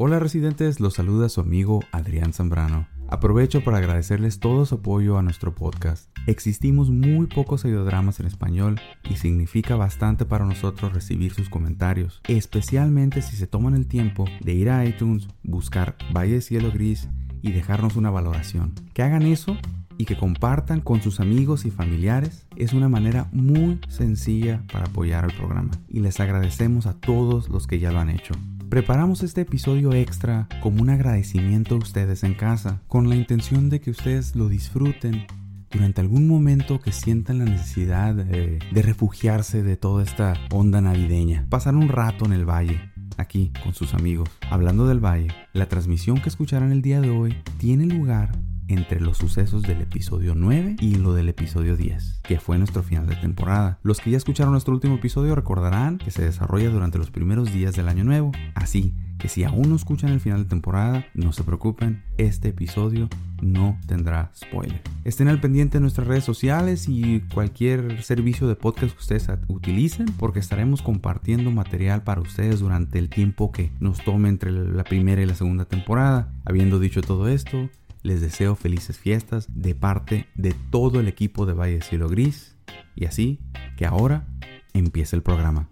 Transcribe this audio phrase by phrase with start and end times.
[0.00, 2.86] Hola residentes, los saluda su amigo Adrián Zambrano.
[3.08, 6.08] Aprovecho para agradecerles todo su apoyo a nuestro podcast.
[6.28, 8.80] Existimos muy pocos audiodramas en español
[9.10, 14.52] y significa bastante para nosotros recibir sus comentarios, especialmente si se toman el tiempo de
[14.54, 17.08] ir a iTunes, buscar Valle Cielo Gris
[17.42, 18.74] y dejarnos una valoración.
[18.94, 19.56] Que hagan eso
[19.98, 25.24] y que compartan con sus amigos y familiares es una manera muy sencilla para apoyar
[25.24, 28.32] al programa y les agradecemos a todos los que ya lo han hecho.
[28.70, 33.80] Preparamos este episodio extra como un agradecimiento a ustedes en casa, con la intención de
[33.80, 35.26] que ustedes lo disfruten
[35.70, 41.46] durante algún momento que sientan la necesidad de, de, refugiarse de toda esta onda navideña.
[41.48, 44.28] Pasar un rato en el valle, aquí con sus amigos.
[44.50, 48.32] Hablando del valle, la transmisión que escucharán el día de hoy tiene lugar
[48.68, 53.06] entre los sucesos del episodio 9 y lo del episodio 10, que fue nuestro final
[53.06, 53.78] de temporada.
[53.82, 57.74] Los que ya escucharon nuestro último episodio recordarán que se desarrolla durante los primeros días
[57.74, 61.42] del año nuevo, así que si aún no escuchan el final de temporada, no se
[61.42, 63.08] preocupen, este episodio
[63.42, 64.80] no tendrá spoiler.
[65.04, 70.06] Estén al pendiente de nuestras redes sociales y cualquier servicio de podcast que ustedes utilicen,
[70.18, 75.20] porque estaremos compartiendo material para ustedes durante el tiempo que nos tome entre la primera
[75.20, 76.32] y la segunda temporada.
[76.44, 77.68] Habiendo dicho todo esto,
[78.02, 82.56] les deseo felices fiestas de parte de todo el equipo de Valle Cielo Gris.
[82.94, 83.40] Y así
[83.76, 84.26] que ahora
[84.72, 85.68] empieza el programa.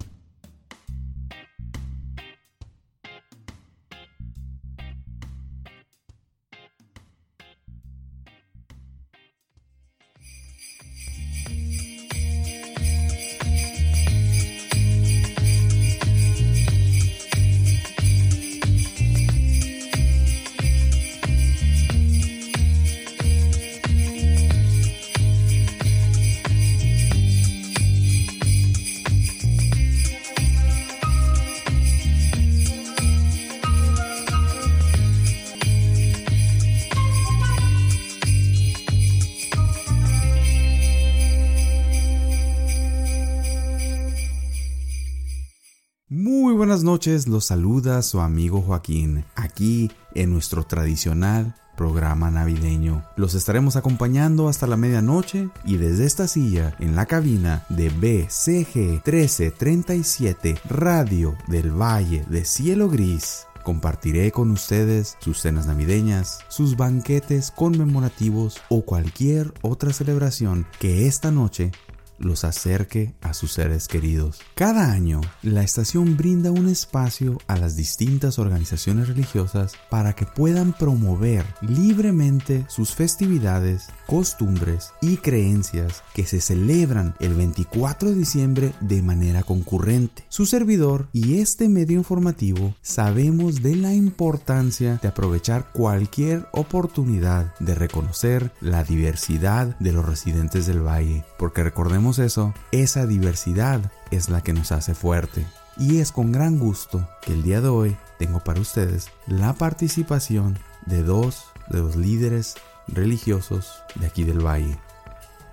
[46.84, 53.04] Noches, los saluda su amigo Joaquín, aquí en nuestro tradicional programa navideño.
[53.16, 59.02] Los estaremos acompañando hasta la medianoche y desde esta silla en la cabina de BCG
[59.04, 63.46] 1337 Radio del Valle de Cielo Gris.
[63.62, 71.32] Compartiré con ustedes sus cenas navideñas, sus banquetes conmemorativos o cualquier otra celebración que esta
[71.32, 71.72] noche
[72.18, 74.40] los acerque a sus seres queridos.
[74.54, 80.72] Cada año, la estación brinda un espacio a las distintas organizaciones religiosas para que puedan
[80.72, 89.02] promover libremente sus festividades, costumbres y creencias que se celebran el 24 de diciembre de
[89.02, 90.24] manera concurrente.
[90.28, 97.74] Su servidor y este medio informativo sabemos de la importancia de aprovechar cualquier oportunidad de
[97.74, 104.42] reconocer la diversidad de los residentes del valle, porque recordemos eso, esa diversidad es la
[104.42, 105.46] que nos hace fuerte.
[105.78, 110.58] Y es con gran gusto que el día de hoy tengo para ustedes la participación
[110.86, 112.54] de dos de los líderes
[112.88, 114.78] religiosos de aquí del valle.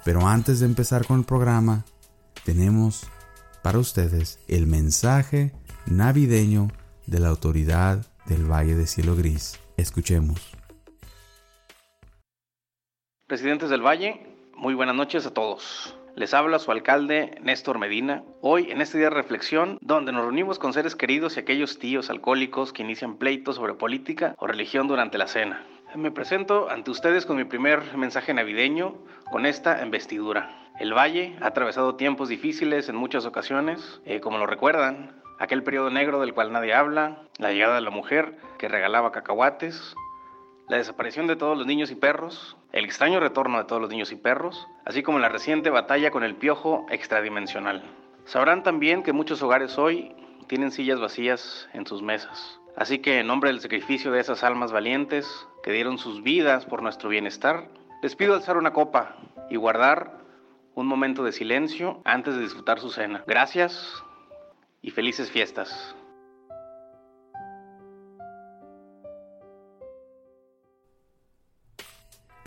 [0.04, 1.86] Pero antes de empezar con el programa,
[2.44, 3.08] tenemos
[3.62, 5.54] para ustedes el mensaje
[5.86, 6.70] navideño
[7.08, 9.60] de la autoridad del Valle de Cielo Gris.
[9.78, 10.56] Escuchemos.
[13.28, 15.98] Presidentes del Valle, muy buenas noches a todos.
[16.16, 18.24] Les habla su alcalde Néstor Medina.
[18.42, 22.12] Hoy, en este día de reflexión, donde nos reunimos con seres queridos y aquellos tíos
[22.12, 25.66] alcohólicos que inician pleitos sobre política o religión durante la cena.
[25.96, 28.96] Me presento ante ustedes con mi primer mensaje navideño,
[29.32, 30.72] con esta investidura.
[30.80, 35.92] El Valle ha atravesado tiempos difíciles en muchas ocasiones, eh, como lo recuerdan, aquel periodo
[35.92, 39.94] negro del cual nadie habla, la llegada de la mujer que regalaba cacahuates,
[40.68, 44.12] la desaparición de todos los niños y perros, el extraño retorno de todos los niños
[44.12, 47.84] y perros, así como la reciente batalla con el piojo extradimensional.
[48.26, 50.16] Sabrán también que muchos hogares hoy
[50.48, 52.60] tienen sillas vacías en sus mesas.
[52.76, 56.84] Así que en nombre del sacrificio de esas almas valientes que dieron sus vidas por
[56.84, 57.70] nuestro bienestar,
[58.04, 59.16] les pido alzar una copa
[59.50, 60.20] y guardar
[60.76, 63.24] un momento de silencio antes de disfrutar su cena.
[63.26, 64.04] Gracias
[64.82, 65.96] y felices fiestas.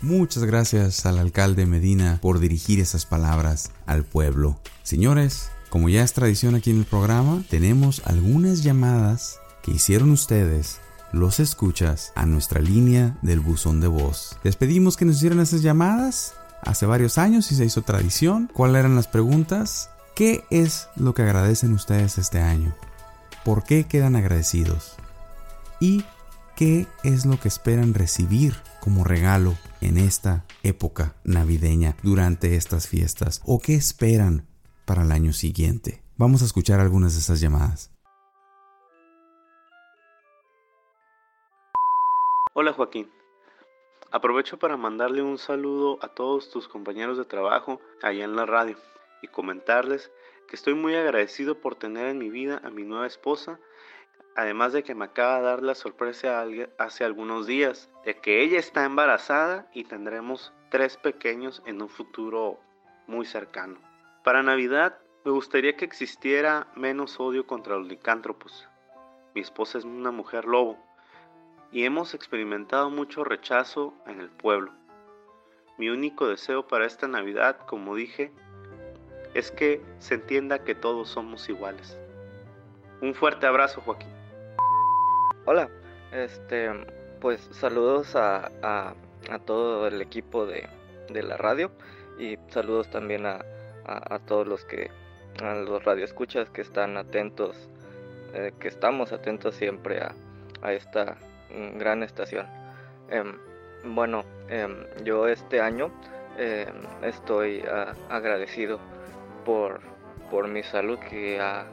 [0.02, 4.60] Muchas gracias al alcalde Medina por dirigir esas palabras al pueblo.
[4.82, 10.80] Señores, como ya es tradición aquí en el programa, tenemos algunas llamadas que hicieron ustedes
[11.16, 14.38] los escuchas a nuestra línea del buzón de voz.
[14.44, 18.50] Les pedimos que nos hicieran esas llamadas hace varios años y se hizo tradición.
[18.52, 19.90] ¿Cuáles eran las preguntas?
[20.14, 22.74] ¿Qué es lo que agradecen ustedes este año?
[23.44, 24.96] ¿Por qué quedan agradecidos?
[25.80, 26.04] Y
[26.56, 33.42] ¿Qué es lo que esperan recibir como regalo en esta época navideña durante estas fiestas?
[33.44, 34.46] ¿O qué esperan
[34.86, 36.02] para el año siguiente?
[36.16, 37.90] Vamos a escuchar algunas de esas llamadas.
[42.58, 43.12] Hola Joaquín.
[44.10, 48.78] Aprovecho para mandarle un saludo a todos tus compañeros de trabajo allá en la radio
[49.20, 50.10] y comentarles
[50.48, 53.60] que estoy muy agradecido por tener en mi vida a mi nueva esposa
[54.36, 56.46] Además de que me acaba de dar la sorpresa
[56.78, 62.58] hace algunos días de que ella está embarazada y tendremos tres pequeños en un futuro
[63.06, 63.78] muy cercano.
[64.24, 68.66] Para Navidad me gustaría que existiera menos odio contra los licántropos.
[69.34, 70.85] Mi esposa es una mujer lobo
[71.72, 74.72] y hemos experimentado mucho rechazo en el pueblo.
[75.78, 78.32] Mi único deseo para esta Navidad, como dije,
[79.34, 81.98] es que se entienda que todos somos iguales.
[83.02, 84.08] Un fuerte abrazo, Joaquín.
[85.44, 85.68] Hola,
[86.12, 86.70] este,
[87.20, 88.94] pues saludos a,
[89.44, 90.68] todo el equipo de,
[91.10, 91.70] la radio
[92.18, 93.44] y saludos también a,
[94.26, 94.90] todos los que,
[95.42, 97.68] a los radioescuchas que están atentos,
[98.32, 101.16] eh, que estamos atentos siempre a, esta
[101.78, 102.46] gran estación.
[103.10, 103.36] Em,
[103.84, 105.90] bueno, em, yo este año
[106.38, 106.68] em,
[107.02, 107.64] estoy
[108.10, 108.78] agradecido
[109.44, 109.80] por,
[110.30, 111.66] por mi salud que ha,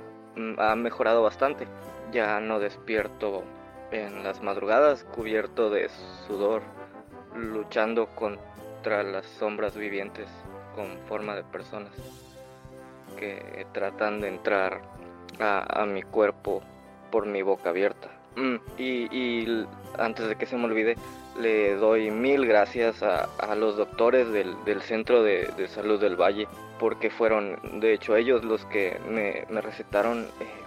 [0.57, 1.67] ha mejorado bastante.
[2.11, 3.43] Ya no despierto
[3.91, 5.89] en las madrugadas cubierto de
[6.27, 6.61] sudor,
[7.35, 10.27] luchando contra las sombras vivientes
[10.75, 11.91] con forma de personas
[13.17, 14.81] que tratan de entrar
[15.39, 16.61] a, mi cuerpo
[17.11, 18.09] por mi boca abierta.
[18.35, 19.65] Mm, y,
[19.97, 20.95] antes de que se me olvide,
[21.39, 26.47] le doy mil gracias a, los doctores del, Centro de, Salud del Valle,
[26.79, 30.63] porque fueron de hecho ellos los que me, recetaron eh,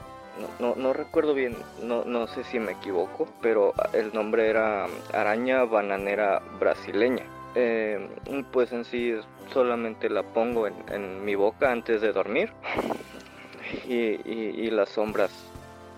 [0.59, 7.25] no, recuerdo bien, no, sé si me equivoco, pero el nombre era araña bananera brasileña.
[7.55, 8.07] Eh,
[8.53, 9.15] pues en sí
[9.51, 12.53] solamente la pongo en, mi boca antes de dormir
[13.89, 15.31] y, las sombras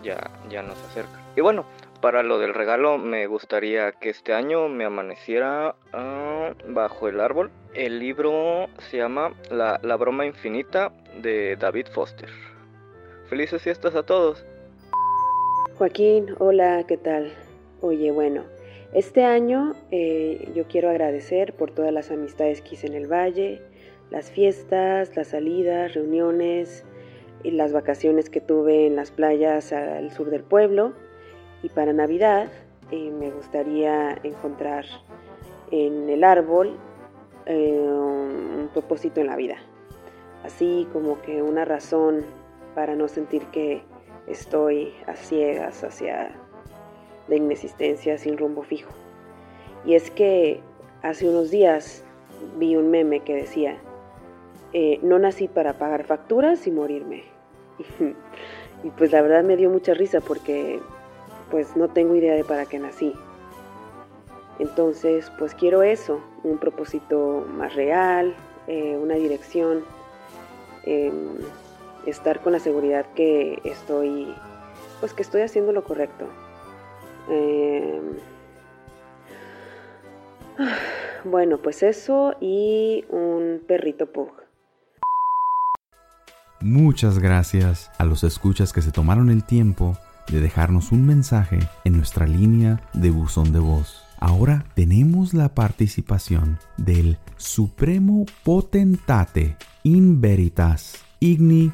[0.04, 1.27] ya, ya no se acercan.
[1.38, 1.66] Y bueno,
[2.00, 7.52] para lo del regalo me gustaría que este año me amaneciera ah, bajo el árbol.
[7.74, 10.90] El libro se llama la, la broma infinita
[11.22, 12.28] de David Foster.
[13.28, 14.44] Felices fiestas a todos.
[15.76, 17.32] Joaquín, hola, ¿qué tal?
[17.82, 18.42] Oye, bueno,
[18.92, 23.62] este año eh, yo quiero agradecer por todas las amistades que hice en el valle,
[24.10, 26.84] las fiestas, las salidas, reuniones
[27.44, 30.94] y las vacaciones que tuve en las playas al sur del pueblo.
[31.62, 32.48] Y para Navidad
[32.90, 34.84] eh, me gustaría encontrar
[35.70, 36.76] en el árbol
[37.46, 39.56] eh, un propósito en la vida,
[40.44, 42.24] así como que una razón
[42.74, 43.82] para no sentir que
[44.26, 46.30] estoy a ciegas hacia
[47.28, 48.90] la inexistencia sin rumbo fijo.
[49.84, 50.60] Y es que
[51.02, 52.04] hace unos días
[52.58, 53.78] vi un meme que decía,
[54.72, 57.24] eh, no nací para pagar facturas y morirme.
[58.84, 60.80] y pues la verdad me dio mucha risa porque
[61.50, 63.12] pues no tengo idea de para qué nací.
[64.58, 68.34] Entonces pues quiero eso, un propósito más real,
[68.66, 69.84] eh, una dirección.
[70.84, 71.38] Em,
[72.06, 74.34] estar con la seguridad que estoy,
[75.00, 76.26] pues que estoy haciendo lo correcto.
[77.28, 78.16] Em,
[81.24, 84.30] bueno, pues eso y un perrito pug.
[86.60, 89.96] Muchas gracias a los escuchas que se tomaron el tiempo
[90.30, 94.04] de dejarnos un mensaje en nuestra línea de buzón de voz.
[94.20, 101.72] Ahora tenemos la participación del Supremo Potentate in Veritas, Igni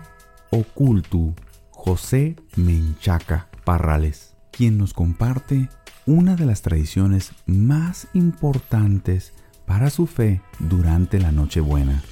[0.50, 1.34] Ocultu
[1.70, 5.68] José Menchaca Parrales, quien nos comparte
[6.06, 9.32] una de las tradiciones más importantes
[9.66, 12.02] para su fe durante la Nochebuena.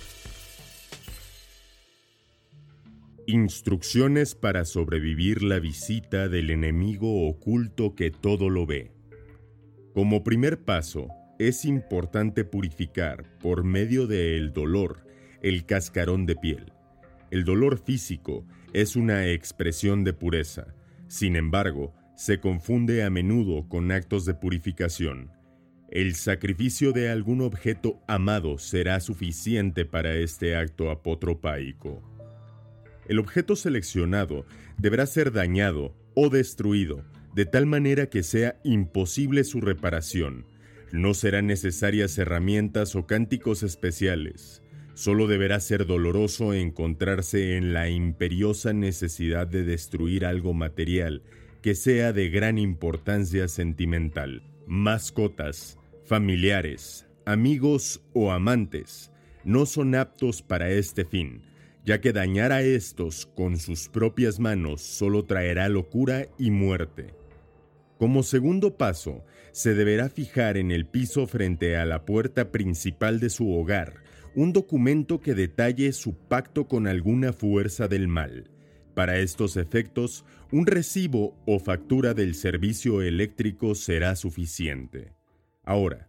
[3.27, 8.91] Instrucciones para sobrevivir la visita del enemigo oculto que todo lo ve.
[9.95, 15.07] Como primer paso, es importante purificar por medio del dolor
[15.43, 16.73] el cascarón de piel
[17.33, 20.75] el dolor físico es una expresión de pureza,
[21.09, 25.31] sin embargo, se confunde a menudo con actos de purificación.
[25.91, 32.03] El sacrificio de algún objeto amado será suficiente para este acto apotropaico.
[33.07, 34.47] El objeto seleccionado
[34.79, 37.05] deberá ser dañado o destruido
[37.35, 40.45] de tal manera que sea imposible su reparación.
[40.93, 44.63] No serán necesarias herramientas o cánticos especiales.
[44.95, 51.23] Solo deberá ser doloroso encontrarse en la imperiosa necesidad de destruir algo material
[51.63, 54.43] que sea de gran importancia sentimental.
[54.67, 59.11] Mascotas, familiares, amigos o amantes
[59.45, 61.43] no son aptos para este fin,
[61.85, 67.15] ya que dañar a estos con sus propias manos solo traerá locura y muerte.
[67.99, 73.31] Como segundo paso, se deberá fijar en el piso frente a la puerta principal de
[73.31, 74.03] su hogar
[74.35, 78.51] un documento que detalle su pacto con alguna fuerza del mal.
[78.95, 85.13] Para estos efectos, un recibo o factura del servicio eléctrico será suficiente.
[85.65, 86.09] Ahora,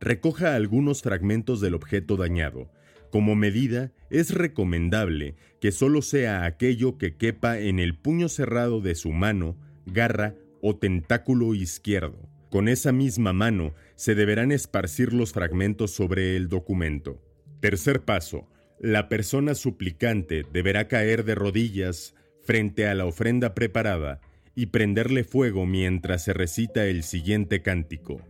[0.00, 2.70] recoja algunos fragmentos del objeto dañado.
[3.12, 8.94] Como medida, es recomendable que solo sea aquello que quepa en el puño cerrado de
[8.94, 12.26] su mano, garra o tentáculo izquierdo.
[12.50, 17.20] Con esa misma mano se deberán esparcir los fragmentos sobre el documento.
[17.60, 18.48] Tercer paso.
[18.80, 24.22] La persona suplicante deberá caer de rodillas frente a la ofrenda preparada
[24.54, 28.22] y prenderle fuego mientras se recita el siguiente cántico.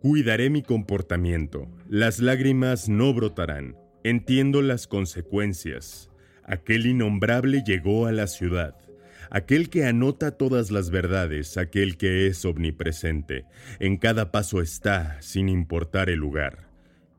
[0.00, 1.68] Cuidaré mi comportamiento.
[1.88, 3.76] Las lágrimas no brotarán.
[4.02, 6.10] Entiendo las consecuencias.
[6.44, 8.74] Aquel innombrable llegó a la ciudad.
[9.30, 13.44] Aquel que anota todas las verdades, aquel que es omnipresente.
[13.78, 16.70] En cada paso está, sin importar el lugar.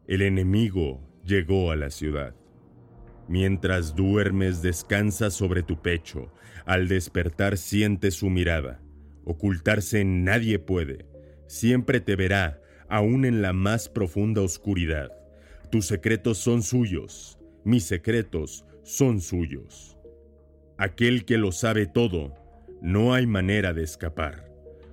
[0.07, 2.33] El enemigo llegó a la ciudad.
[3.27, 6.33] Mientras duermes descansa sobre tu pecho.
[6.65, 8.81] Al despertar siente su mirada.
[9.23, 11.05] Ocultarse nadie puede.
[11.45, 12.59] Siempre te verá
[12.89, 15.21] aún en la más profunda oscuridad.
[15.72, 19.98] Tus secretos son suyos, mis secretos son suyos.
[20.78, 22.36] Aquel que lo sabe todo,
[22.82, 24.51] no hay manera de escapar.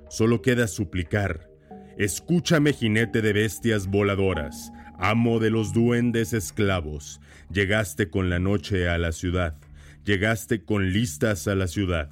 [0.09, 1.51] Solo queda suplicar.
[1.97, 7.21] Escúchame, jinete de bestias voladoras, amo de los duendes esclavos.
[7.51, 9.59] Llegaste con la noche a la ciudad,
[10.05, 12.11] llegaste con listas a la ciudad.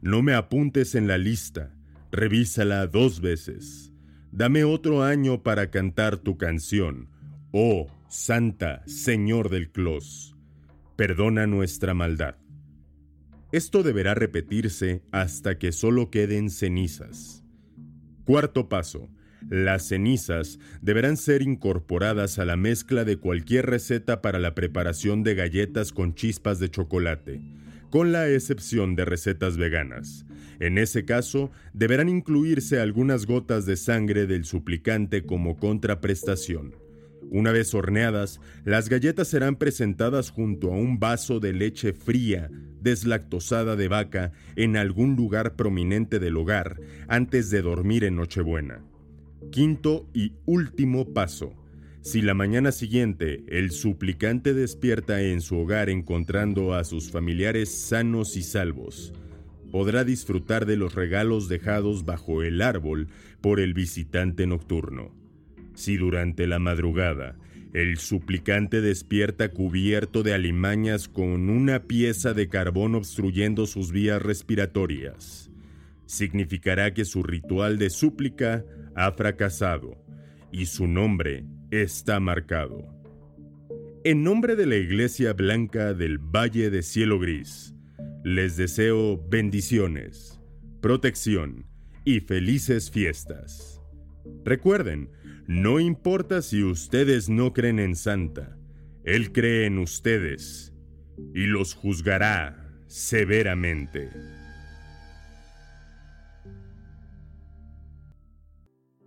[0.00, 1.74] No me apuntes en la lista,
[2.12, 3.92] revísala dos veces.
[4.32, 7.10] Dame otro año para cantar tu canción.
[7.52, 10.36] Oh, Santa, Señor del Clos,
[10.94, 12.36] perdona nuestra maldad.
[13.50, 17.42] Esto deberá repetirse hasta que solo queden cenizas.
[18.24, 19.08] Cuarto paso.
[19.50, 25.34] Las cenizas deberán ser incorporadas a la mezcla de cualquier receta para la preparación de
[25.34, 27.40] galletas con chispas de chocolate,
[27.90, 30.26] con la excepción de recetas veganas.
[30.60, 36.85] En ese caso, deberán incluirse algunas gotas de sangre del suplicante como contraprestación.
[37.30, 43.76] Una vez horneadas, las galletas serán presentadas junto a un vaso de leche fría, deslactosada
[43.76, 48.84] de vaca, en algún lugar prominente del hogar, antes de dormir en Nochebuena.
[49.50, 51.54] Quinto y último paso.
[52.00, 58.36] Si la mañana siguiente el suplicante despierta en su hogar encontrando a sus familiares sanos
[58.36, 59.12] y salvos,
[59.72, 63.08] podrá disfrutar de los regalos dejados bajo el árbol
[63.40, 65.25] por el visitante nocturno.
[65.76, 67.36] Si durante la madrugada
[67.74, 75.50] el suplicante despierta cubierto de alimañas con una pieza de carbón obstruyendo sus vías respiratorias,
[76.06, 78.64] significará que su ritual de súplica
[78.94, 80.02] ha fracasado
[80.50, 82.88] y su nombre está marcado.
[84.02, 87.74] En nombre de la Iglesia Blanca del Valle de Cielo Gris,
[88.24, 90.40] les deseo bendiciones,
[90.80, 91.66] protección
[92.06, 93.82] y felices fiestas.
[94.44, 95.10] Recuerden,
[95.46, 98.56] no importa si ustedes no creen en Santa,
[99.04, 100.72] Él cree en ustedes
[101.34, 104.10] y los juzgará severamente.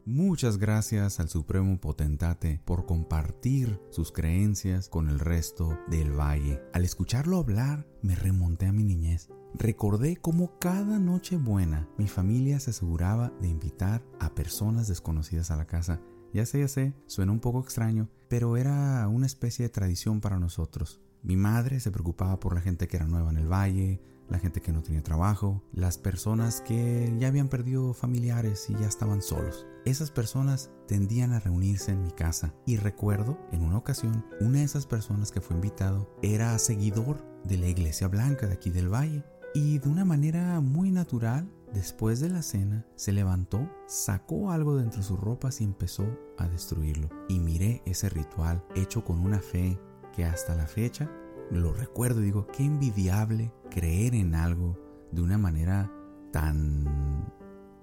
[0.05, 6.63] Muchas gracias al Supremo Potentate por compartir sus creencias con el resto del valle.
[6.73, 9.29] Al escucharlo hablar, me remonté a mi niñez.
[9.53, 15.57] Recordé cómo cada noche buena mi familia se aseguraba de invitar a personas desconocidas a
[15.57, 16.01] la casa.
[16.33, 20.39] Ya sé, ya sé, suena un poco extraño, pero era una especie de tradición para
[20.39, 21.01] nosotros.
[21.23, 24.61] Mi madre se preocupaba por la gente que era nueva en el valle, la gente
[24.61, 29.65] que no tenía trabajo, las personas que ya habían perdido familiares y ya estaban solos.
[29.85, 34.65] Esas personas tendían a reunirse en mi casa y recuerdo en una ocasión una de
[34.65, 39.23] esas personas que fue invitado era seguidor de la iglesia blanca de aquí del valle
[39.53, 44.83] y de una manera muy natural después de la cena se levantó, sacó algo de
[44.83, 46.05] entre sus ropas y empezó
[46.37, 49.79] a destruirlo y miré ese ritual hecho con una fe
[50.15, 51.09] que hasta la fecha
[51.51, 54.77] lo recuerdo digo, qué envidiable creer en algo
[55.11, 55.91] de una manera
[56.31, 57.33] tan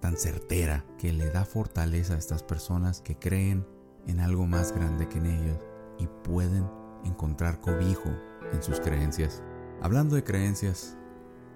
[0.01, 3.67] tan certera que le da fortaleza a estas personas que creen
[4.07, 5.59] en algo más grande que en ellos
[5.99, 6.69] y pueden
[7.05, 8.11] encontrar cobijo
[8.53, 9.43] en sus creencias.
[9.81, 10.97] Hablando de creencias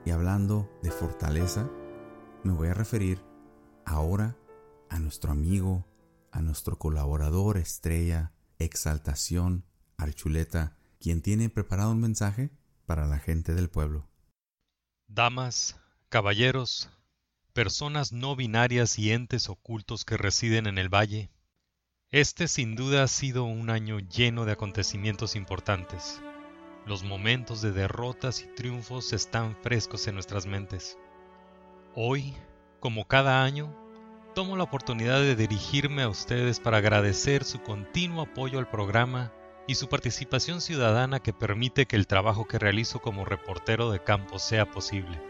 [0.04, 1.68] y hablando de fortaleza,
[2.42, 3.22] Me voy a referir
[3.84, 4.34] ahora
[4.88, 5.86] a nuestro amigo,
[6.32, 9.64] a nuestro colaborador estrella, Exaltación
[9.98, 12.50] Archuleta, quien tiene preparado un mensaje
[12.86, 14.08] para la gente del pueblo.
[15.06, 15.78] Damas,
[16.08, 16.88] caballeros,
[17.52, 21.30] personas no binarias y entes ocultos que residen en el valle,
[22.10, 26.20] este sin duda ha sido un año lleno de acontecimientos importantes.
[26.86, 30.98] Los momentos de derrotas y triunfos están frescos en nuestras mentes.
[31.94, 32.34] Hoy,
[32.80, 33.74] como cada año,
[34.34, 39.32] tomo la oportunidad de dirigirme a ustedes para agradecer su continuo apoyo al programa
[39.66, 44.38] y su participación ciudadana que permite que el trabajo que realizo como reportero de campo
[44.38, 45.20] sea posible.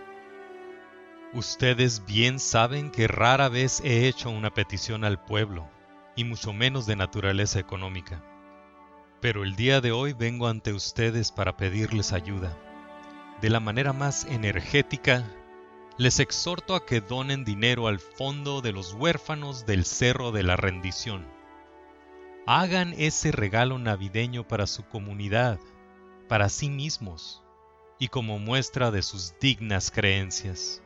[1.33, 5.69] Ustedes bien saben que rara vez he hecho una petición al pueblo
[6.17, 8.23] y mucho menos de naturaleza económica.
[9.21, 12.57] Pero el día de hoy vengo ante ustedes para pedirles ayuda.
[13.41, 15.25] De la manera más energética,
[15.99, 20.57] les exhorto a que donen dinero al fondo de los huérfanos del Cerro de la
[20.57, 21.27] Rendición.
[22.47, 25.61] Hagan ese regalo navideño para su comunidad,
[26.27, 27.43] para sí mismos
[27.99, 30.83] y como muestra de sus dignas creencias.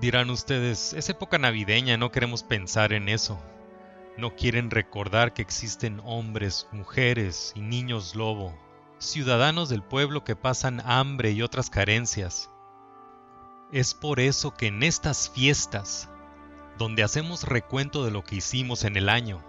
[0.00, 3.40] Dirán ustedes, es época navideña, no queremos pensar en eso.
[4.18, 8.52] No quieren recordar que existen hombres, mujeres y niños lobo,
[8.98, 12.50] ciudadanos del pueblo que pasan hambre y otras carencias.
[13.70, 16.08] Es por eso que en estas fiestas,
[16.78, 19.40] donde hacemos recuento de lo que hicimos en el año,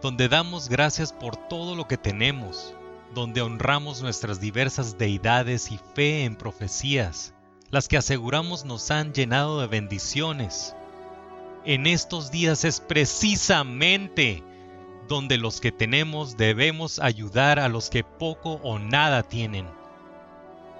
[0.00, 2.74] donde damos gracias por todo lo que tenemos,
[3.14, 7.34] donde honramos nuestras diversas deidades y fe en profecías,
[7.70, 10.74] las que aseguramos nos han llenado de bendiciones,
[11.64, 14.42] en estos días es precisamente
[15.08, 19.66] donde los que tenemos debemos ayudar a los que poco o nada tienen.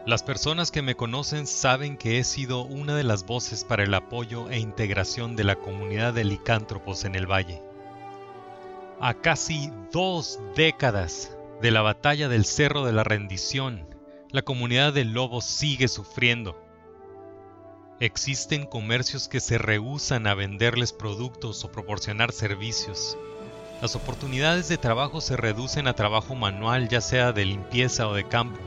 [0.07, 3.95] Las personas que me conocen saben que he sido una de las voces para el
[3.95, 7.63] apoyo e integración de la comunidad de licántropos en el valle.
[9.01, 13.87] A casi dos décadas de la batalla del Cerro de la Rendición,
[14.31, 16.64] la comunidad de lobos sigue sufriendo.
[18.05, 23.17] Existen comercios que se rehúsan a venderles productos o proporcionar servicios.
[23.81, 28.29] Las oportunidades de trabajo se reducen a trabajo manual, ya sea de limpieza o de
[28.29, 28.61] campo.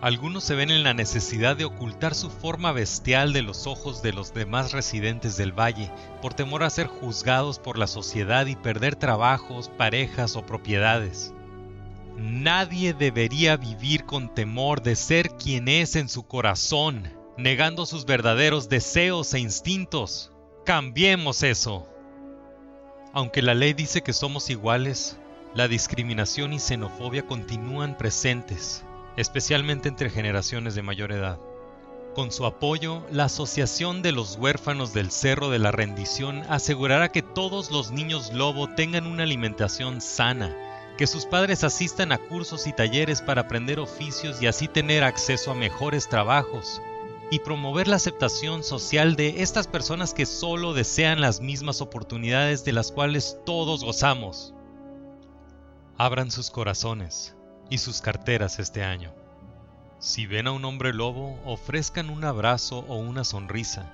[0.00, 4.14] Algunos se ven en la necesidad de ocultar su forma bestial de los ojos de
[4.14, 8.96] los demás residentes del valle, por temor a ser juzgados por la sociedad y perder
[8.96, 11.34] trabajos, parejas o propiedades.
[12.16, 18.68] Nadie debería vivir con temor de ser quien es en su corazón, negando sus verdaderos
[18.68, 20.32] deseos e instintos.
[20.64, 21.86] Cambiemos eso.
[23.12, 25.18] Aunque la ley dice que somos iguales,
[25.54, 28.84] la discriminación y xenofobia continúan presentes,
[29.16, 31.38] especialmente entre generaciones de mayor edad.
[32.14, 37.20] Con su apoyo, la Asociación de los Huérfanos del Cerro de la Rendición asegurará que
[37.20, 40.56] todos los niños lobo tengan una alimentación sana,
[40.96, 45.50] que sus padres asistan a cursos y talleres para aprender oficios y así tener acceso
[45.50, 46.80] a mejores trabajos,
[47.30, 52.72] y promover la aceptación social de estas personas que solo desean las mismas oportunidades de
[52.72, 54.54] las cuales todos gozamos.
[55.98, 57.36] Abran sus corazones
[57.68, 59.12] y sus carteras este año.
[59.98, 63.92] Si ven a un hombre lobo, ofrezcan un abrazo o una sonrisa.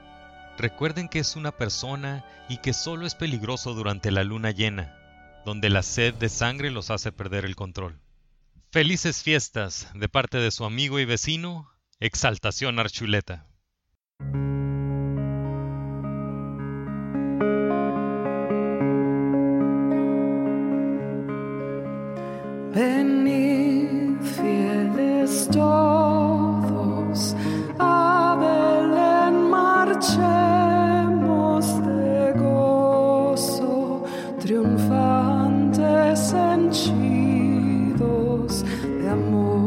[0.58, 4.94] Recuerden que es una persona y que solo es peligroso durante la luna llena,
[5.46, 7.98] donde la sed de sangre los hace perder el control.
[8.70, 11.71] Felices fiestas de parte de su amigo y vecino
[12.04, 13.46] Exaltación Archuleta.
[22.74, 27.36] Venid fieles todos
[27.78, 30.26] a Belén marchemos
[31.86, 34.04] de gozo,
[34.40, 37.44] triunfantes henchidos
[38.64, 39.61] de amor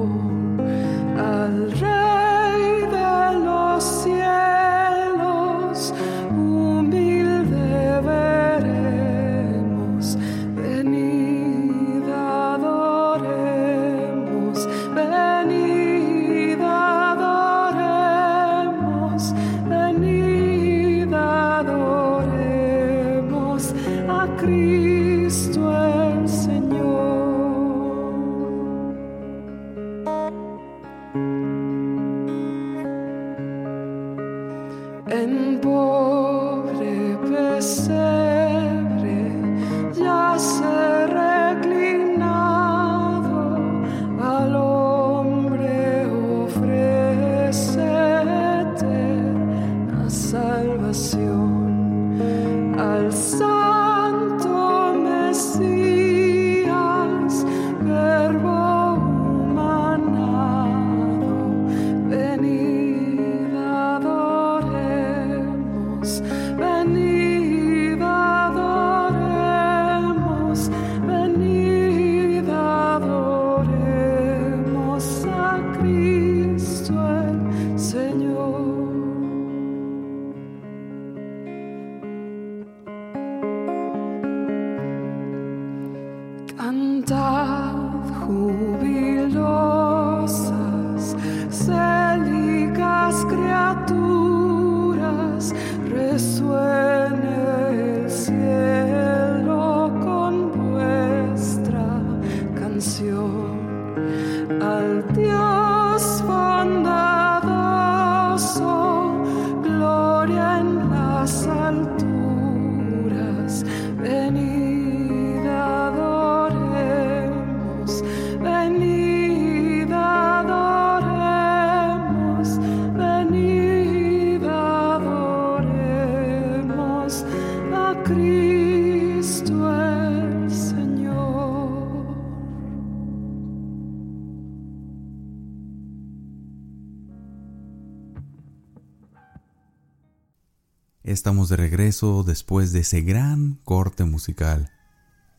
[141.25, 144.69] Estamos de regreso después de ese gran corte musical.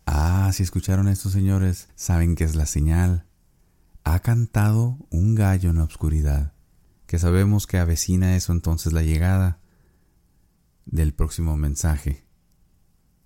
[0.05, 3.25] Ah, si escucharon esto, señores, saben que es la señal.
[4.03, 6.55] Ha cantado un gallo en la oscuridad,
[7.07, 9.61] que sabemos que avecina eso entonces la llegada
[10.87, 12.27] del próximo mensaje.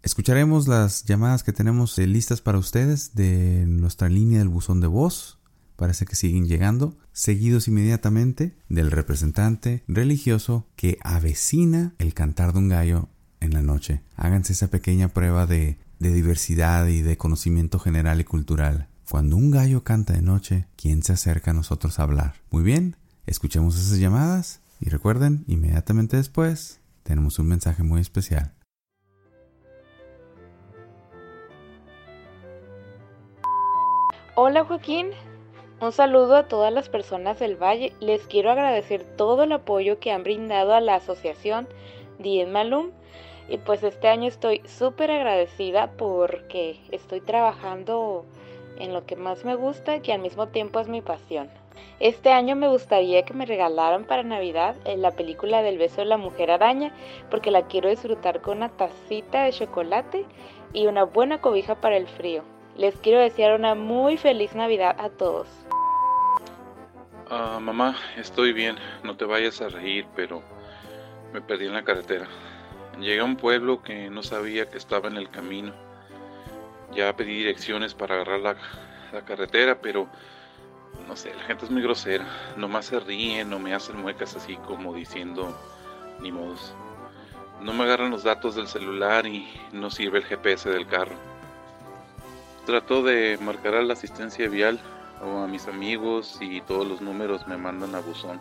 [0.03, 4.87] Escucharemos las llamadas que tenemos eh, listas para ustedes de nuestra línea del buzón de
[4.87, 5.40] voz.
[5.81, 12.69] Parece que siguen llegando, seguidos inmediatamente del representante religioso que avecina el cantar de un
[12.69, 13.09] gallo
[13.41, 14.03] en la noche.
[14.15, 18.89] Háganse esa pequeña prueba de, de diversidad y de conocimiento general y cultural.
[19.09, 22.35] Cuando un gallo canta de noche, ¿quién se acerca a nosotros a hablar?
[22.51, 28.53] Muy bien, escuchemos esas llamadas y recuerden, inmediatamente después tenemos un mensaje muy especial.
[34.37, 35.07] Hola Joaquín,
[35.81, 37.95] un saludo a todas las personas del Valle.
[38.01, 41.69] Les quiero agradecer todo el apoyo que han brindado a la asociación
[42.19, 42.91] Dien Malum.
[43.49, 48.25] Y pues este año estoy súper agradecida porque estoy trabajando
[48.79, 51.49] en lo que más me gusta y que al mismo tiempo es mi pasión.
[51.99, 56.07] Este año me gustaría que me regalaran para Navidad eh, la película del beso de
[56.07, 56.93] la mujer araña
[57.31, 60.27] porque la quiero disfrutar con una tacita de chocolate
[60.75, 62.43] y una buena cobija para el frío.
[62.77, 65.49] Les quiero desear una muy feliz Navidad a todos.
[67.33, 70.43] Ah, mamá, estoy bien, no te vayas a reír, pero
[71.33, 72.27] me perdí en la carretera.
[72.99, 75.73] Llegué a un pueblo que no sabía que estaba en el camino.
[76.93, 78.57] Ya pedí direcciones para agarrar la,
[79.13, 80.09] la carretera, pero
[81.07, 82.27] no sé, la gente es muy grosera.
[82.57, 85.57] Nomás se ríen o me hacen muecas así como diciendo
[86.21, 86.75] ni modos.
[87.61, 91.15] No me agarran los datos del celular y no sirve el GPS del carro.
[92.67, 94.81] Trato de marcar a la asistencia vial
[95.23, 98.41] o a mis amigos y todos los números me mandan a buzón.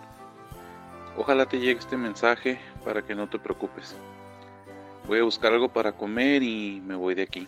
[1.18, 3.96] Ojalá te llegue este mensaje para que no te preocupes.
[5.08, 7.48] Voy a buscar algo para comer y me voy de aquí.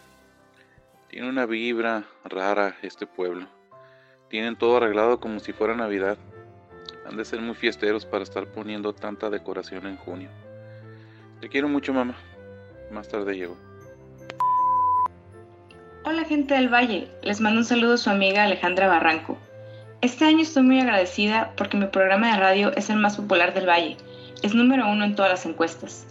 [1.09, 3.47] Tiene una vibra rara este pueblo.
[4.29, 6.17] Tienen todo arreglado como si fuera Navidad.
[7.05, 10.29] Han de ser muy fiesteros para estar poniendo tanta decoración en junio.
[11.39, 12.15] Te quiero mucho, mamá.
[12.91, 13.70] Más tarde llego.
[16.03, 19.37] Hola gente del Valle, les mando un saludo a su amiga Alejandra Barranco.
[20.01, 23.69] Este año estoy muy agradecida porque mi programa de radio es el más popular del
[23.69, 23.97] Valle,
[24.41, 26.07] es número uno en todas las encuestas.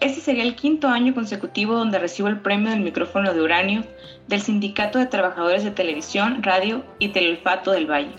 [0.00, 3.84] Este sería el quinto año consecutivo donde recibo el premio del micrófono de uranio
[4.28, 8.16] del Sindicato de Trabajadores de Televisión, Radio y Teleolfato del Valle.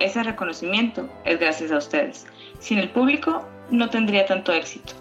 [0.00, 2.26] Ese reconocimiento es gracias a ustedes.
[2.58, 4.94] Sin el público no tendría tanto éxito.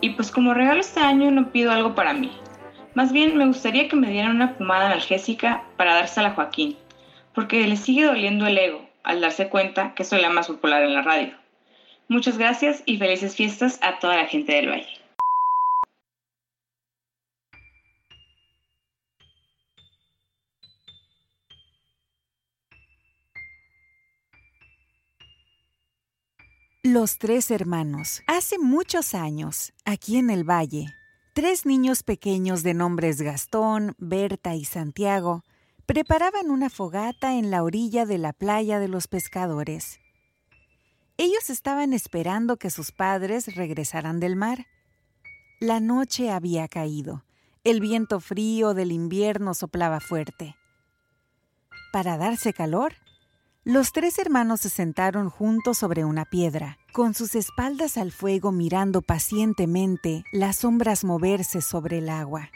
[0.00, 2.32] Y pues como regalo este año no pido algo para mí,
[2.94, 6.76] más bien me gustaría que me dieran una pomada analgésica para dársela a Joaquín,
[7.34, 10.94] porque le sigue doliendo el ego al darse cuenta que soy la más popular en
[10.94, 11.34] la radio.
[12.08, 15.00] Muchas gracias y felices fiestas a toda la gente del Valle.
[26.82, 28.22] Los tres hermanos.
[28.26, 30.86] Hace muchos años, aquí en el valle,
[31.32, 35.44] Tres niños pequeños de nombres Gastón, Berta y Santiago
[35.86, 40.00] preparaban una fogata en la orilla de la playa de los pescadores.
[41.18, 44.66] Ellos estaban esperando que sus padres regresaran del mar.
[45.60, 47.24] La noche había caído.
[47.62, 50.56] El viento frío del invierno soplaba fuerte.
[51.92, 52.94] Para darse calor,
[53.64, 59.02] los tres hermanos se sentaron juntos sobre una piedra, con sus espaldas al fuego mirando
[59.02, 62.50] pacientemente las sombras moverse sobre el agua,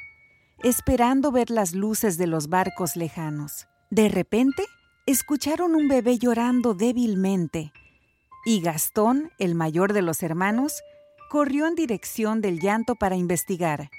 [0.63, 3.67] esperando ver las luces de los barcos lejanos.
[3.91, 4.65] De repente,
[5.05, 7.73] escucharon un bebé llorando débilmente,
[8.47, 10.83] y Gastón, el mayor de los hermanos,
[11.31, 13.91] corrió en dirección del llanto para investigar.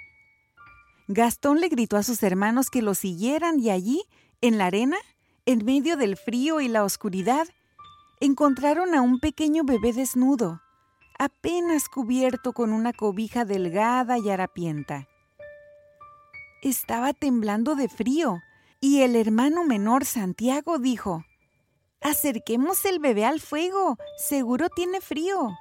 [1.07, 4.03] Gastón le gritó a sus hermanos que lo siguieran y allí,
[4.41, 4.97] en la arena,
[5.45, 7.47] en medio del frío y la oscuridad,
[8.19, 10.61] encontraron a un pequeño bebé desnudo,
[11.19, 15.07] apenas cubierto con una cobija delgada y harapienta.
[16.61, 18.41] Estaba temblando de frío
[18.79, 21.23] y el hermano menor Santiago dijo,
[22.01, 25.57] Acerquemos el bebé al fuego, seguro tiene frío.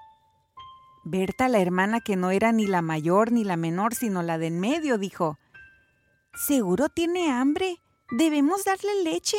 [1.04, 4.46] Berta, la hermana que no era ni la mayor ni la menor, sino la de
[4.46, 5.38] en medio, dijo,
[6.34, 9.36] Seguro tiene hambre, debemos darle leche.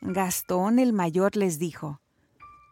[0.00, 2.00] Gastón el mayor les dijo,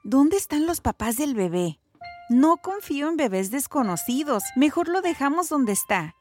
[0.04, 1.80] ¿Dónde están los papás del bebé?
[2.28, 6.14] No confío en bebés desconocidos, mejor lo dejamos donde está.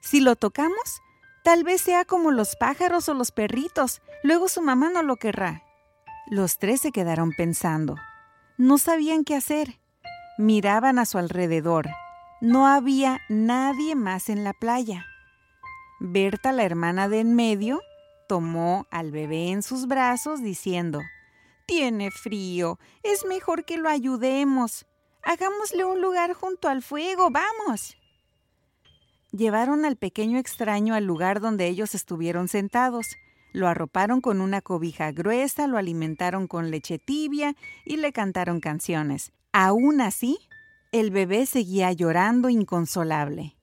[0.00, 1.00] Si lo tocamos,
[1.44, 5.62] tal vez sea como los pájaros o los perritos, luego su mamá no lo querrá.
[6.26, 7.96] Los tres se quedaron pensando.
[8.58, 9.80] No sabían qué hacer.
[10.38, 11.88] Miraban a su alrededor.
[12.40, 15.04] no había nadie más en la playa.
[16.00, 17.82] Berta, la hermana de en medio,
[18.30, 21.00] tomó al bebé en sus brazos diciendo,
[21.66, 24.86] Tiene frío, es mejor que lo ayudemos.
[25.24, 27.96] Hagámosle un lugar junto al fuego, vamos.
[29.32, 33.08] Llevaron al pequeño extraño al lugar donde ellos estuvieron sentados.
[33.52, 39.32] Lo arroparon con una cobija gruesa, lo alimentaron con leche tibia y le cantaron canciones.
[39.50, 40.38] Aún así,
[40.92, 43.56] el bebé seguía llorando inconsolable.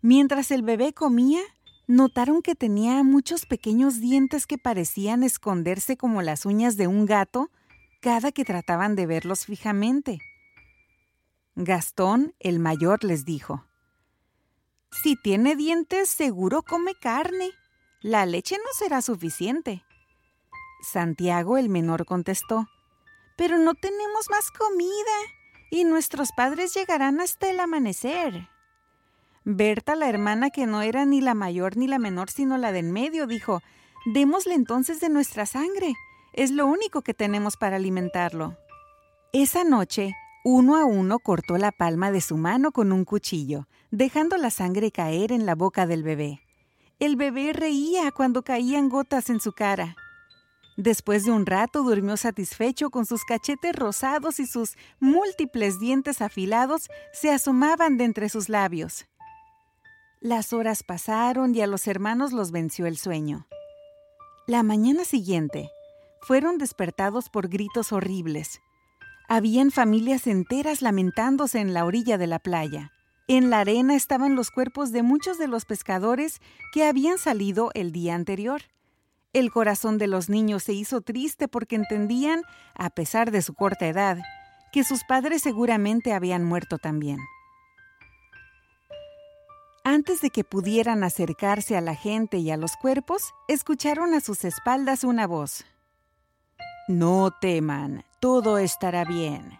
[0.00, 1.42] Mientras el bebé comía,
[1.90, 7.50] notaron que tenía muchos pequeños dientes que parecían esconderse como las uñas de un gato
[8.00, 10.20] cada que trataban de verlos fijamente.
[11.56, 13.66] Gastón, el mayor, les dijo,
[15.02, 17.50] Si tiene dientes, seguro come carne.
[18.00, 19.84] La leche no será suficiente.
[20.82, 22.68] Santiago, el menor, contestó,
[23.36, 25.16] Pero no tenemos más comida,
[25.72, 28.48] y nuestros padres llegarán hasta el amanecer.
[29.44, 32.80] Berta, la hermana que no era ni la mayor ni la menor, sino la de
[32.80, 33.62] en medio, dijo,
[34.06, 35.94] Démosle entonces de nuestra sangre.
[36.32, 38.56] Es lo único que tenemos para alimentarlo.
[39.32, 44.36] Esa noche, uno a uno cortó la palma de su mano con un cuchillo, dejando
[44.38, 46.40] la sangre caer en la boca del bebé.
[46.98, 49.96] El bebé reía cuando caían gotas en su cara.
[50.76, 56.88] Después de un rato durmió satisfecho con sus cachetes rosados y sus múltiples dientes afilados
[57.12, 59.06] se asomaban de entre sus labios.
[60.22, 63.46] Las horas pasaron y a los hermanos los venció el sueño.
[64.46, 65.70] La mañana siguiente,
[66.20, 68.60] fueron despertados por gritos horribles.
[69.30, 72.92] Habían familias enteras lamentándose en la orilla de la playa.
[73.28, 76.42] En la arena estaban los cuerpos de muchos de los pescadores
[76.74, 78.60] que habían salido el día anterior.
[79.32, 82.42] El corazón de los niños se hizo triste porque entendían,
[82.74, 84.18] a pesar de su corta edad,
[84.70, 87.20] que sus padres seguramente habían muerto también.
[89.84, 94.44] Antes de que pudieran acercarse a la gente y a los cuerpos, escucharon a sus
[94.44, 95.64] espaldas una voz.
[96.86, 99.58] No teman, todo estará bien.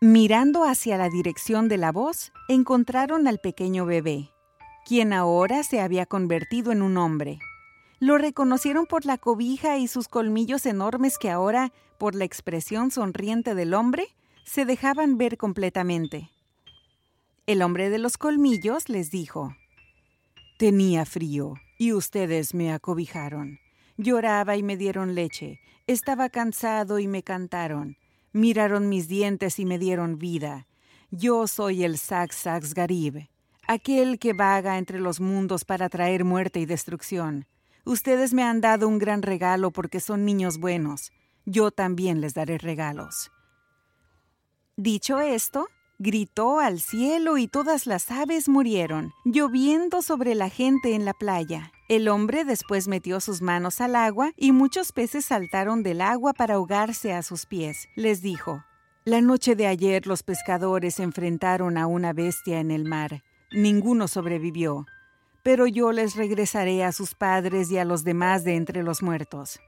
[0.00, 4.30] Mirando hacia la dirección de la voz, encontraron al pequeño bebé,
[4.84, 7.38] quien ahora se había convertido en un hombre.
[8.00, 13.54] Lo reconocieron por la cobija y sus colmillos enormes que ahora, por la expresión sonriente
[13.54, 14.08] del hombre,
[14.44, 16.31] se dejaban ver completamente.
[17.44, 19.56] El hombre de los colmillos les dijo,
[20.58, 23.58] Tenía frío y ustedes me acobijaron.
[23.96, 25.58] Lloraba y me dieron leche.
[25.88, 27.96] Estaba cansado y me cantaron.
[28.32, 30.68] Miraron mis dientes y me dieron vida.
[31.10, 33.28] Yo soy el Sax Sax Garib,
[33.66, 37.46] aquel que vaga entre los mundos para traer muerte y destrucción.
[37.84, 41.10] Ustedes me han dado un gran regalo porque son niños buenos.
[41.44, 43.32] Yo también les daré regalos.
[44.76, 45.66] Dicho esto,
[46.02, 51.70] gritó al cielo y todas las aves murieron, lloviendo sobre la gente en la playa.
[51.88, 56.54] El hombre después metió sus manos al agua y muchos peces saltaron del agua para
[56.54, 57.88] ahogarse a sus pies.
[57.96, 58.64] Les dijo,
[59.04, 63.22] La noche de ayer los pescadores enfrentaron a una bestia en el mar.
[63.52, 64.86] Ninguno sobrevivió.
[65.44, 69.60] Pero yo les regresaré a sus padres y a los demás de entre los muertos.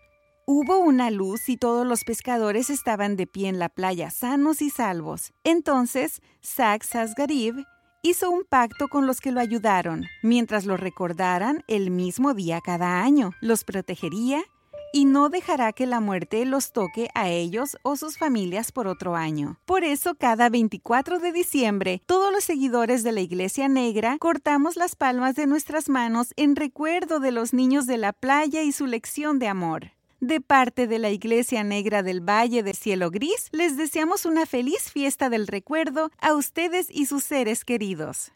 [0.46, 4.68] Hubo una luz y todos los pescadores estaban de pie en la playa, sanos y
[4.68, 5.32] salvos.
[5.42, 7.64] Entonces, Sax Asgarib
[8.02, 13.00] hizo un pacto con los que lo ayudaron, mientras lo recordaran el mismo día cada
[13.00, 13.32] año.
[13.40, 14.44] Los protegería
[14.92, 19.16] y no dejará que la muerte los toque a ellos o sus familias por otro
[19.16, 19.58] año.
[19.64, 24.94] Por eso, cada 24 de diciembre, todos los seguidores de la Iglesia Negra cortamos las
[24.94, 29.38] palmas de nuestras manos en recuerdo de los niños de la playa y su lección
[29.38, 29.94] de amor.
[30.24, 34.90] De parte de la Iglesia Negra del Valle del Cielo Gris, les deseamos una feliz
[34.90, 38.32] fiesta del recuerdo a ustedes y sus seres queridos.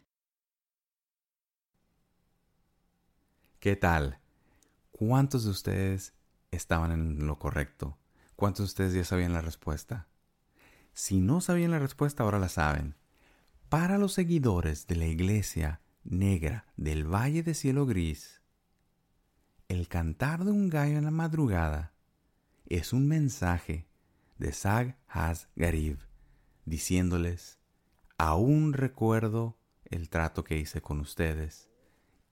[3.59, 4.19] ¿Qué tal?
[4.91, 6.13] ¿Cuántos de ustedes
[6.51, 7.97] estaban en lo correcto?
[8.35, 10.07] ¿Cuántos de ustedes ya sabían la respuesta?
[10.93, 12.97] Si no sabían la respuesta, ahora la saben.
[13.67, 18.38] Para los seguidores de la Iglesia Negra del Valle de Cielo Gris,
[19.69, 21.93] el cantar de un gallo en la madrugada
[22.65, 23.85] es un mensaje
[24.39, 25.99] de Sag Has Garib,
[26.65, 27.59] diciéndoles,
[28.17, 31.69] aún recuerdo el trato que hice con ustedes,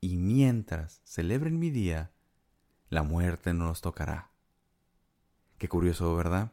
[0.01, 2.11] y mientras celebren mi día,
[2.89, 4.31] la muerte no los tocará.
[5.59, 6.51] Qué curioso, ¿verdad?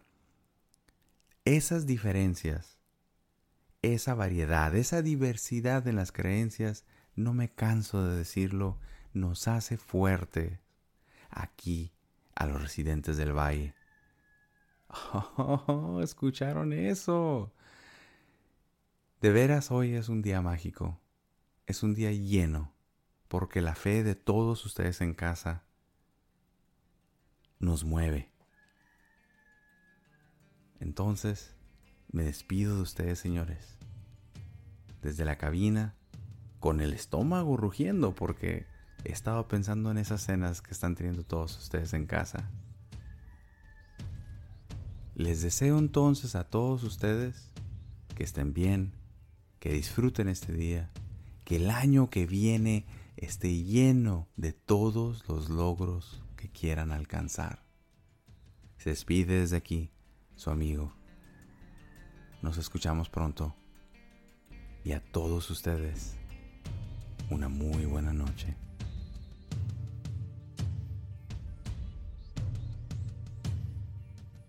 [1.47, 2.79] Esas diferencias,
[3.81, 6.85] esa variedad, esa diversidad en las creencias,
[7.17, 8.79] no me canso de decirlo,
[9.15, 10.61] nos hace fuerte
[11.35, 11.93] aquí
[12.35, 13.75] a los residentes del valle.
[14.89, 17.53] Oh, ¿Escucharon eso?
[19.21, 21.01] De veras hoy es un día mágico,
[21.67, 22.73] es un día lleno,
[23.29, 25.65] porque la fe de todos ustedes en casa
[27.59, 28.31] nos mueve.
[30.81, 31.57] Entonces,
[32.13, 33.79] me despido de ustedes, señores.
[35.01, 35.95] Desde la cabina,
[36.61, 38.67] con el estómago rugiendo, porque
[39.05, 42.51] he estado pensando en esas cenas que están teniendo todos ustedes en casa.
[45.15, 47.51] Les deseo entonces a todos ustedes
[48.15, 48.93] que estén bien,
[49.61, 50.91] que disfruten este día,
[51.45, 52.87] que el año que viene
[53.17, 57.63] esté lleno de todos los logros que quieran alcanzar.
[58.79, 59.91] Se despide desde aquí
[60.35, 60.93] su amigo.
[62.43, 63.55] Nos escuchamos pronto.
[64.85, 66.17] Y a todos ustedes,
[67.31, 68.55] una muy buena noche.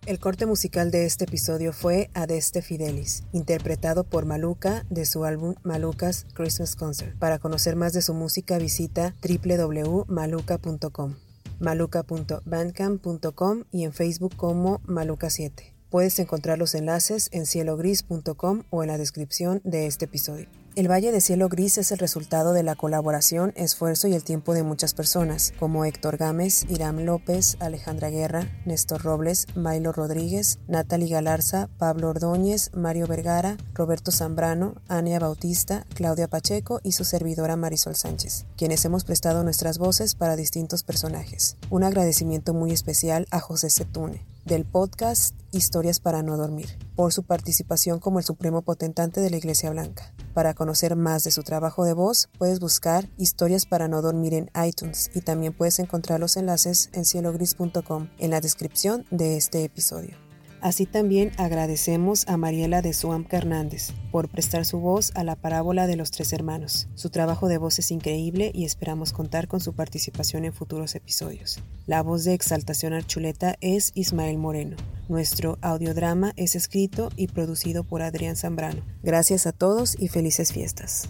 [0.06, 5.56] El corte musical de este episodio fue Adeste Fidelis, interpretado por Maluca de su álbum
[5.64, 7.18] Maluca's Christmas Concert.
[7.18, 11.16] Para conocer más de su música visita www.maluca.com,
[11.60, 15.74] maluca.bandcamp.com y en Facebook como Maluca7.
[15.90, 20.48] Puedes encontrar los enlaces en cielogris.com o en la descripción de este episodio.
[20.76, 24.54] El Valle de Cielo Gris es el resultado de la colaboración, esfuerzo y el tiempo
[24.54, 31.08] de muchas personas, como Héctor Gámez, Irán López, Alejandra Guerra, Néstor Robles, Milo Rodríguez, Natalie
[31.08, 37.96] Galarza, Pablo Ordóñez, Mario Vergara, Roberto Zambrano, Ania Bautista, Claudia Pacheco y su servidora Marisol
[37.96, 41.56] Sánchez, quienes hemos prestado nuestras voces para distintos personajes.
[41.70, 47.24] Un agradecimiento muy especial a José Setune del podcast Historias para no dormir, por su
[47.24, 50.14] participación como el supremo potentante de la Iglesia Blanca.
[50.34, 54.52] Para conocer más de su trabajo de voz, puedes buscar Historias para no dormir en
[54.66, 60.25] iTunes y también puedes encontrar los enlaces en cielogris.com en la descripción de este episodio.
[60.66, 65.86] Así también agradecemos a Mariela de Suamca Hernández por prestar su voz a la parábola
[65.86, 66.88] de los tres hermanos.
[66.96, 71.60] Su trabajo de voz es increíble y esperamos contar con su participación en futuros episodios.
[71.86, 74.76] La voz de Exaltación Archuleta es Ismael Moreno.
[75.08, 78.82] Nuestro audiodrama es escrito y producido por Adrián Zambrano.
[79.04, 81.10] Gracias a todos y felices fiestas.